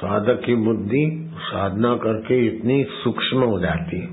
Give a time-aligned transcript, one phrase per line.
[0.00, 4.06] साधक की बुद्धि साधना करके इतनी सूक्ष्म हो जाती है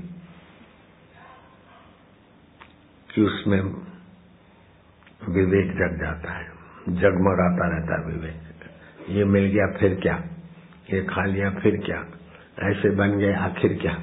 [3.14, 3.60] कि उसमें
[5.28, 6.44] विवेक जग जाता है।
[6.88, 8.34] जगमगाता रहता है विवेक।
[9.10, 10.22] ये मिल गया, फिर क्या?
[10.94, 12.06] ये खा लिया, फिर क्या?
[12.70, 13.94] ऐसे बन गए, आखिर क्या?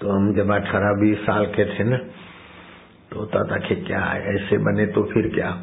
[0.00, 1.96] तो हम जब अठारह, बीस साल के थे ना
[3.10, 5.62] तो होता था कि क्या, ऐसे बने तो फिर क्या?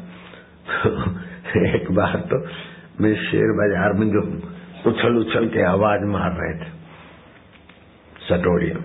[1.74, 2.69] एक बार तो
[3.00, 4.20] मैं शेर बाज़ार में जो
[4.90, 6.70] उछल उछल के आवाज़ मार रहे थे।
[8.28, 8.76] सटोरिया।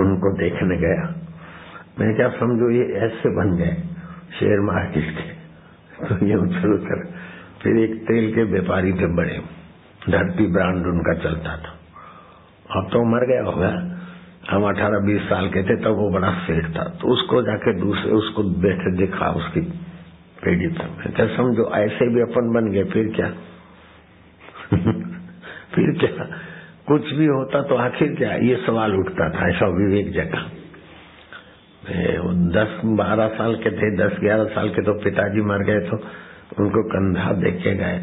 [0.00, 1.04] उनको देखने गया।
[2.00, 3.76] मैं क्या समझो, ये ऐसे बन गए
[4.38, 5.36] शेयर मार्केट के
[6.08, 7.00] तो ये उछल उछल।
[7.62, 9.40] फिर एक तेल के व्यापारी थे बड़े।
[10.10, 11.72] धरती ब्रांड उनका चलता था।
[12.70, 13.70] अब तो मर गया होगा।
[14.50, 17.72] हम अठारह बीस साल के थे, तब तो वो बड़ा सेठ था। तो उसको जाके
[17.80, 19.60] दूसरे, उसको बैठे देखा, उसकी
[20.56, 23.30] पर क्या समझो, ऐसे भी अपन बन गए, फिर क्या?
[25.74, 26.24] फिर क्या?
[26.86, 28.34] कुछ भी होता तो आखिर क्या?
[28.34, 30.50] ये सवाल उठता था, ऐसा विवेक जगह
[32.32, 35.96] दस, बारह साल के थे, दस, ग्यारह साल के तो पिताजी मर गए तो
[36.58, 38.02] उनको कंधा देखे गए।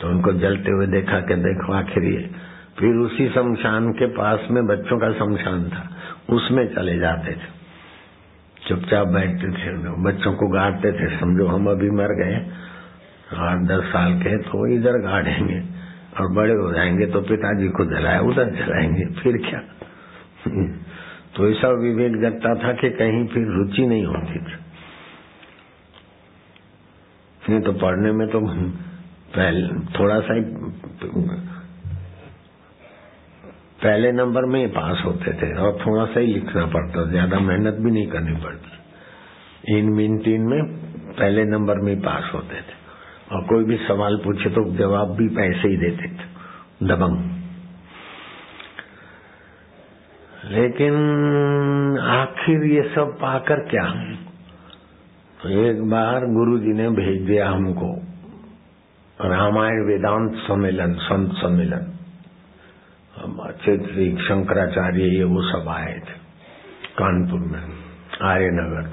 [0.00, 2.30] तो उनको जलते हुए देखा कि देखो, आखिर ये।
[2.78, 5.96] फिर उसी शमशान के पास में बच्चों का शमशान था,
[6.30, 7.57] उसमें चले जाते थे।
[8.68, 12.36] चुपचाप बैठते थे, बच्चों को गाड़ते थे, समझो हम अभी मर गए
[13.34, 15.60] आठ, दस साल के तो इधर गाड़ेंगे
[16.20, 19.60] और बड़े हो जाएँगे तो पिताजी को जलाए, उधर जलाएँगे, फिर क्या?
[21.36, 24.56] तो ऐसा विवेक जगता था कि कहीं फिर रुचि नहीं होती थी।
[27.50, 28.40] नहीं तो पढ़ने में तो
[29.36, 30.42] पहले, थोड़ा सा ही
[33.78, 37.74] पहले नंबर में ही पास होते थे और थोड़ा सा ही लिखना पड़ता, ज़्यादा मेहनत
[37.74, 40.62] भी नहीं करनी पड़ती। इन मीन तीन में
[41.12, 42.76] पहले नंबर में ही पास होते थे।
[43.32, 47.18] और कोई भी सवाल पूछे तो जवाब भी पैसे ही देते थे। दबंग।
[50.50, 50.94] लेकिन
[52.02, 53.84] आखिर ये सब पाकर क्या?
[55.42, 57.92] तो एक बार गुरु जी ने भेज दिया हमको।
[59.18, 61.97] रामायण वेदांत सम्मेलन, संत सम्मेलन।
[63.18, 66.16] अच्छे शंकराचार्य ये वो सब आए थे,
[66.98, 67.62] कानपुर में,
[68.22, 68.90] आर्यनगर।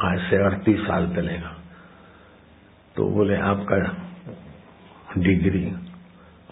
[0.00, 1.52] आज से अड़तीस साल पहलेगा
[2.96, 3.78] तो बोले, आपका
[5.18, 5.64] डिग्री,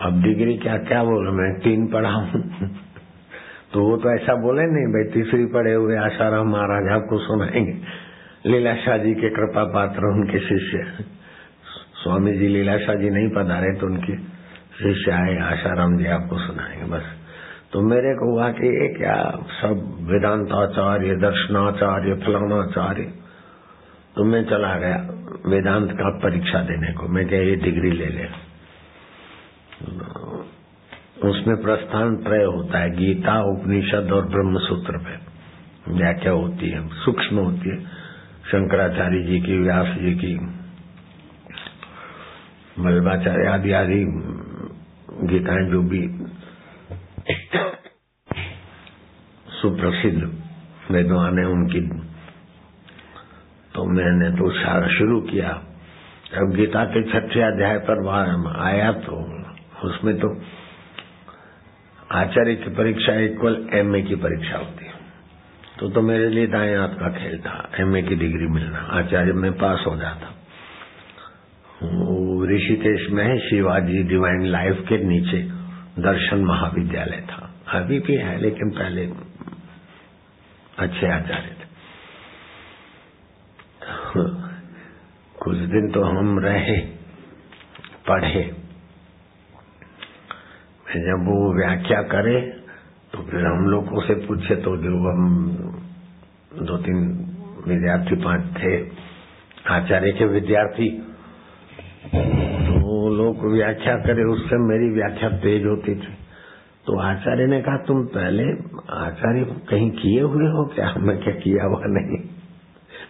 [0.03, 2.43] अब डिग्री क्या क्या बोले, मैं तीन पढ़ा हूँ।
[3.73, 8.05] तो वो तो ऐसा बोले नहीं, भाई, तीसरी पढ़े हुए आशाराम महाराज आपको सुनाएँगे।
[8.47, 11.05] लीलाशाह जी के कृपा पात्र उनके शिष्य
[12.03, 14.34] स्वामी जी लीलाशाह जी नहीं पधारे तो उनके
[14.79, 17.03] शिष्य आए, आशाराम जी आपको सुनाएँगे, बस।
[17.73, 23.03] तो मेरे को हुआ कि ये क्या, सब वेदांताचार्य, दर्शनाचार्य, फलानाचार्य
[24.17, 24.97] तो मैं चला गया
[25.47, 28.27] वेदांत का परीक्षा देने को। मैं क्या, ये डिग्री ले ले
[31.29, 35.35] उसमें प्रस्थान त्रय होता है, गीता, उपनिषद और ब्रह्म सूत्र पे।
[35.93, 37.85] व्याख्या होती है, सूक्ष्म होती है।
[38.47, 40.35] शंकराचार्य जी की, व्यास जी की
[42.79, 44.05] मलबाचार्य आदि आदि
[45.27, 46.01] गीताएँ जो भी
[49.49, 50.21] सुप्रसिद्ध
[50.91, 51.81] विद्वान है उनकी।
[53.75, 55.53] तो मैंने तो सारा शुरू किया।
[56.33, 58.07] जब गीता के छठे अध्याय पर
[58.63, 59.17] आया तो
[59.85, 60.29] उसमें तो
[62.13, 64.93] आचार्य की परीक्षा इक्वल एमए की परीक्षा होती। है
[65.79, 69.53] तो तो मेरे लिए दाएँ हाथ का खेल था। एमए की डिग्री मिलना। आचार्य में
[69.59, 70.27] पास हो जाता।
[72.47, 75.39] ऋषिकेश में शिवाजी डिवाइन लाइफ के नीचे
[76.03, 79.05] दर्शन महाविद्यालय था। अभी भी है, लेकिन पहले
[80.79, 81.67] अच्छे आचार्य थे।
[85.37, 86.77] कुछ दिन तो हम रहे,
[88.09, 88.43] पढ़े।
[90.97, 92.41] जब वो व्याख्या करे
[93.13, 95.23] तो फिर हम लोगों से पूछे तो जो हम
[96.63, 97.01] दो तीन
[97.69, 98.73] विद्यार्थी पाँच थे,
[99.71, 100.89] आचार्य के विद्यार्थी
[103.17, 106.13] लोग व्याख्या करे उससे मेरी व्याख्या तेज होती थी।
[106.87, 108.45] तो आचार्य ने कहा तुम पहले
[108.99, 110.89] आचार्य कहीं किए हुए हो क्या?
[110.99, 112.19] मैं क्या किया हुआ नहीं।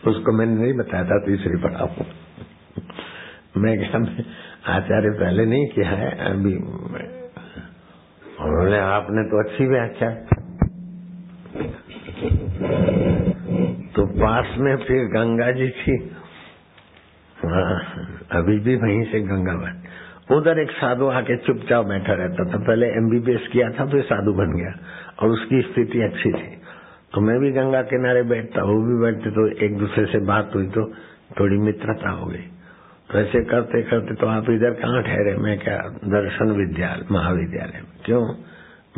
[0.07, 1.87] उसको मैंने नहीं बताया था तीसरी पढ़ा
[3.57, 3.99] मैं क्या
[4.75, 6.55] आचार्य पहले नहीं किया है अभी
[8.41, 10.11] उन्होंने आपने तो अच्छी व्याख्या।
[13.97, 15.97] तो पास में फिर गंगा जी थी।
[17.45, 17.77] हाँ,
[18.33, 19.83] अभी भी वहीं से गंगा बन
[20.37, 24.53] उधर एक साधु आके चुपचाप बैठा रहता था। पहले एमबीबीएस किया था, फिर साधु बन
[24.57, 24.73] गया
[25.23, 26.57] और उसकी स्थिति अच्छी थी।
[27.15, 30.67] तो मैं भी गंगा किनारे बैठता, वो भी बैठते तो एक दूसरे से बात हुई
[30.67, 30.93] तो
[31.41, 32.45] थोड़ी मित्रता हो गई।
[33.11, 35.37] तो ऐसे करते करते तो आप इधर कहाँ ठहरे?
[35.37, 38.35] मैं क्या, दर्शन विद्यालय, महाविद्यालय में। क्यों?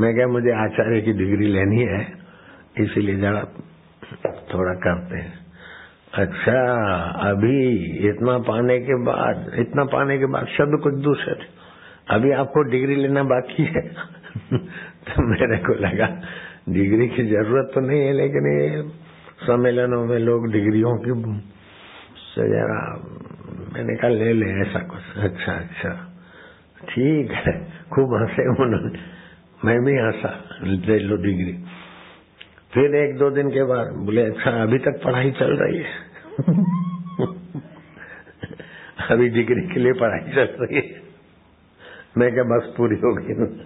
[0.00, 2.12] मैं क्या, मुझे आचार्य की डिग्री लेनी है?
[2.78, 3.44] इसीलिए जरा
[4.54, 5.45] थोड़ा करते हैं।
[6.16, 6.82] अच्छा
[7.30, 11.48] अभी इतना पाने के बाद, इतना पाने के बाद शब्द कुछ दूसरे थे।
[12.10, 13.88] अभी आपको डिग्री लेना बाकी है।
[15.08, 16.22] तो मेरे को लगा,
[16.68, 18.82] डिग्री की ज़रूरत तो नहीं है, लेकिन ये
[19.46, 21.40] सम्मेलनों में लोग डिग्रियों की
[22.38, 23.04] जरा,
[23.74, 26.12] मैंने कहा, ले ले ऐसा कुछ अच्छा अच्छा।
[26.88, 28.98] ठीक है। खूब हंसे उन्होंने।
[29.64, 31.64] मैं भी हंसा, ले लो डिग्री।
[32.74, 36.05] फिर एक दो दिन के बाद बोले अच्छा अभी तक पढ़ाई चल रही है।
[39.10, 41.00] अभी डिग्री के लिए पढ़ाई चल रही है।
[42.18, 43.56] मैं क्या बस पूरी हो गई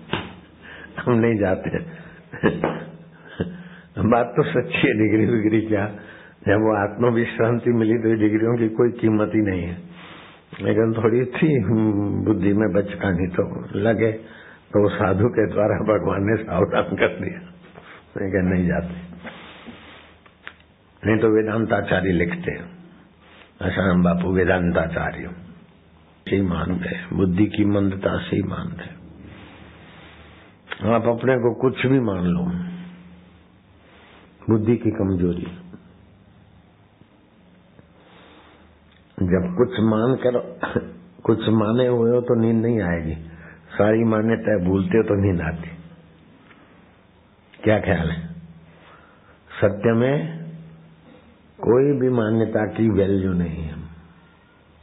[0.98, 1.70] हम नहीं जाते।
[4.10, 5.86] बात तो सच्ची है, डिग्री विग्री क्या?
[6.48, 9.78] जब वो आत्मविश्रांति मिली तो डिग्रियों की कोई कीमत ही नहीं है।
[10.62, 11.64] लेकिन थोड़ी थी
[12.24, 14.12] बुद्धि में बचकानी तो लगे
[14.72, 17.54] तो साधु के द्वारा भगवान ने सावधान कर दिया।
[18.16, 19.09] मैं नहीं जाते।
[21.06, 22.56] नहीं तो वेदांताचार्य लिखते
[23.62, 25.30] अशाम बापू वेदांताचार्य।
[26.28, 29.00] ही मानते बुद्धि की मंदता से ही। मानते
[30.94, 32.44] आप अपने को कुछ भी मान लो।
[34.50, 35.46] बुद्धि की कमज़ोरी।
[39.22, 40.60] जब कुछ मान कर,
[41.22, 43.14] कुछ माने हुए हो तो नींद नहीं आएगी।
[43.70, 45.68] सारी मान्यता भूलते हो तो नींद आती।
[47.64, 48.28] क्या ख्याल है?
[49.60, 50.39] सत्य में
[51.60, 53.74] कोई भी मान्यता की वैल्यू नहीं है।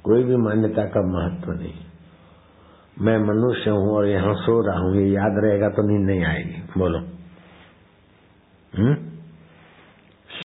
[0.04, 1.74] कोई भी मान्यता का महत्व नहीं।
[3.02, 6.80] मैं मनुष्य हूँ और यहाँ सो रहा हूँ, ये याद रहेगा तो नींद नहीं आएगी।
[6.80, 7.00] बोलो।
[8.78, 9.17] हम्म?